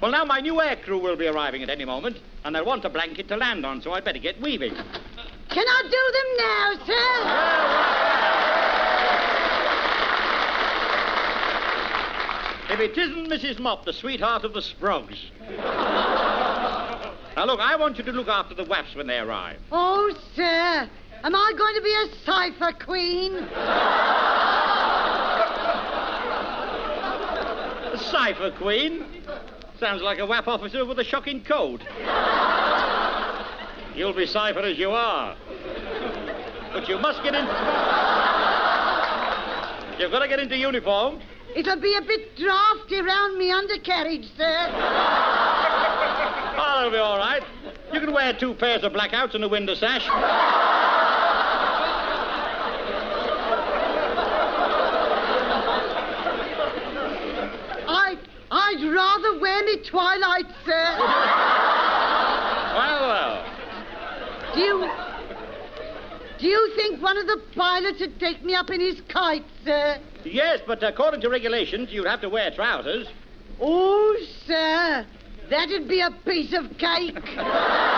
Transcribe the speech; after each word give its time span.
Well, 0.00 0.10
now 0.10 0.24
my 0.24 0.40
new 0.40 0.60
air 0.60 0.76
crew 0.76 0.98
will 0.98 1.16
be 1.16 1.26
arriving 1.26 1.62
at 1.62 1.70
any 1.70 1.84
moment, 1.86 2.18
and 2.44 2.54
they'll 2.54 2.66
want 2.66 2.84
a 2.84 2.90
blanket 2.90 3.28
to 3.28 3.36
land 3.36 3.64
on, 3.64 3.80
so 3.80 3.92
I'd 3.92 4.04
better 4.04 4.18
get 4.18 4.40
weaving. 4.40 4.74
Can 4.74 5.64
I 5.66 5.82
do 5.84 6.12
them 6.12 6.36
now, 6.38 6.74
sir? 6.86 8.16
If 12.74 12.80
it 12.80 12.98
isn't 12.98 13.28
Mrs. 13.28 13.58
Mop, 13.58 13.84
the 13.86 13.92
sweetheart 13.92 14.44
of 14.44 14.52
the 14.52 14.60
Sprogs. 14.60 15.16
now, 17.36 17.46
look, 17.46 17.60
I 17.60 17.76
want 17.76 17.96
you 17.96 18.04
to 18.04 18.12
look 18.12 18.28
after 18.28 18.54
the 18.54 18.64
WAAFs 18.64 18.94
when 18.96 19.06
they 19.06 19.18
arrive. 19.18 19.58
Oh, 19.72 20.14
sir. 20.34 20.90
Am 21.24 21.34
I 21.34 21.52
going 21.56 21.74
to 21.74 21.80
be 21.80 21.94
a 21.94 22.08
cipher 22.26 22.72
queen? 22.84 23.34
A 27.92 27.98
cipher 27.98 28.50
queen? 28.50 29.06
Sounds 29.78 30.00
like 30.00 30.18
a 30.18 30.22
WAAF 30.22 30.46
officer 30.46 30.84
with 30.86 30.98
a 30.98 31.04
shocking 31.04 31.44
cold. 31.44 31.82
You'll 33.94 34.14
be 34.14 34.26
cipher 34.26 34.60
as 34.60 34.78
you 34.78 34.90
are. 34.90 35.36
But 36.72 36.88
you 36.88 36.98
must 36.98 37.22
get 37.22 37.34
in. 37.34 37.44
You've 39.98 40.10
got 40.10 40.20
to 40.20 40.28
get 40.28 40.38
into 40.38 40.56
uniform. 40.56 41.20
It'll 41.54 41.80
be 41.80 41.94
a 41.96 42.02
bit 42.02 42.36
drafty 42.36 43.00
round 43.00 43.38
me 43.38 43.50
undercarriage, 43.50 44.26
sir. 44.36 44.68
Oh, 46.58 46.76
that'll 46.76 46.90
be 46.90 46.96
all 46.96 47.18
right. 47.18 47.42
You 47.92 48.00
can 48.00 48.14
wear 48.14 48.32
two 48.32 48.54
pairs 48.54 48.82
of 48.82 48.92
blackouts 48.92 49.34
and 49.34 49.44
a 49.44 49.48
window 49.48 49.74
sash. 49.74 50.06
I, 57.86 58.16
I'd 58.50 58.82
wear 59.40 59.64
me 59.64 59.78
twilight, 59.88 60.46
sir. 60.64 60.96
Well, 62.74 63.08
well. 63.08 63.44
Do 64.54 64.60
you... 64.60 64.90
Do 66.38 66.46
you 66.46 66.72
think 66.76 67.00
one 67.00 67.16
of 67.16 67.26
the 67.26 67.40
pilots 67.54 68.00
would 68.00 68.20
take 68.20 68.44
me 68.44 68.54
up 68.54 68.70
in 68.70 68.78
his 68.78 69.00
kite, 69.08 69.44
sir? 69.64 69.98
Yes, 70.24 70.60
but 70.66 70.82
according 70.82 71.22
to 71.22 71.30
regulations, 71.30 71.88
you'd 71.90 72.06
have 72.06 72.20
to 72.20 72.28
wear 72.28 72.50
trousers. 72.50 73.08
Oh, 73.58 74.16
sir, 74.46 75.06
that'd 75.48 75.88
be 75.88 76.00
a 76.00 76.10
piece 76.26 76.52
of 76.52 76.76
cake. 76.76 77.16